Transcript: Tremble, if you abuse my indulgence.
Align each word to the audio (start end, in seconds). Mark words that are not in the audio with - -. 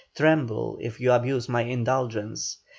Tremble, 0.15 0.79
if 0.81 0.99
you 0.99 1.11
abuse 1.11 1.47
my 1.47 1.61
indulgence. 1.61 2.57